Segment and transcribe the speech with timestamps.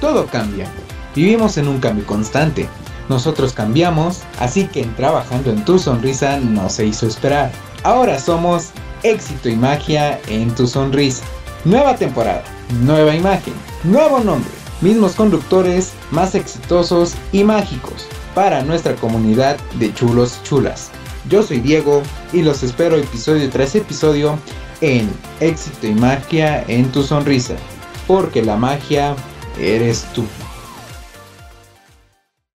[0.00, 0.66] todo cambia.
[1.14, 2.68] Vivimos en un cambio constante.
[3.08, 7.50] Nosotros cambiamos, así que en trabajando en tu sonrisa no se hizo esperar.
[7.82, 8.70] Ahora somos
[9.02, 11.24] éxito y magia en tu sonrisa.
[11.64, 12.44] Nueva temporada,
[12.82, 20.40] nueva imagen, nuevo nombre, mismos conductores más exitosos y mágicos para nuestra comunidad de chulos
[20.44, 20.90] chulas.
[21.28, 24.38] Yo soy Diego y los espero episodio tras episodio
[24.80, 25.10] en
[25.40, 27.56] Éxito y Magia en tu Sonrisa,
[28.06, 29.14] porque la magia
[29.60, 30.24] eres tú.